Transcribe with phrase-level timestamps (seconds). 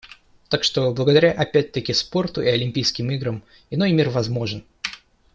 [0.49, 4.65] Так что благодаря, опять-таки, спорту и Олимпийским играм, иной мир возможен.